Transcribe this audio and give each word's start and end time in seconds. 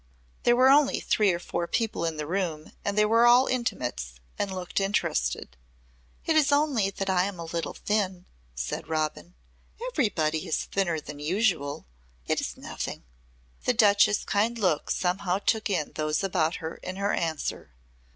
There 0.45 0.55
were 0.55 0.69
only 0.71 0.99
three 0.99 1.31
or 1.31 1.37
four 1.37 1.67
people 1.67 2.05
in 2.05 2.17
the 2.17 2.25
room 2.25 2.71
and 2.83 2.97
they 2.97 3.05
were 3.05 3.27
all 3.27 3.45
intimates 3.45 4.15
and 4.39 4.51
looked 4.51 4.79
interested. 4.79 5.55
"It 6.25 6.35
is 6.35 6.51
only 6.51 6.89
that 6.89 7.07
I 7.07 7.25
am 7.25 7.37
a 7.37 7.43
little 7.45 7.75
thin," 7.75 8.25
said 8.55 8.89
Robin. 8.89 9.35
"Everybody 9.91 10.47
is 10.47 10.63
thinner 10.63 10.99
than 10.99 11.19
usual. 11.19 11.85
It 12.25 12.41
is 12.41 12.57
nothing." 12.57 13.03
The 13.65 13.73
Duchess' 13.73 14.23
kind 14.23 14.57
look 14.57 14.89
somehow 14.89 15.37
took 15.37 15.69
in 15.69 15.91
those 15.93 16.23
about 16.23 16.55
her 16.55 16.77
in 16.77 16.95
her 16.95 17.13
answer. 17.13 17.75